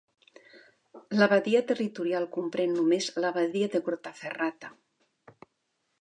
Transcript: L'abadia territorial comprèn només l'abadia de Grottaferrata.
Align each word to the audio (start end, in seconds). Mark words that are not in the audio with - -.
L'abadia 1.17 1.61
territorial 1.73 2.25
comprèn 2.39 2.73
només 2.79 3.11
l'abadia 3.27 3.69
de 3.77 3.85
Grottaferrata. 3.91 4.73